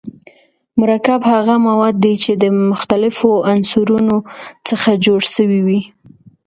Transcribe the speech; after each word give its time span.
مرکب 0.79 1.21
هغه 1.33 1.55
مواد 1.67 1.95
دي 2.03 2.13
چي 2.23 2.31
د 2.35 2.43
مختليفو 2.71 3.31
عنصرونو 3.51 4.17
څخه 4.67 4.89
جوړ 5.05 5.21
سوی 5.35 5.59
وي. 5.67 5.81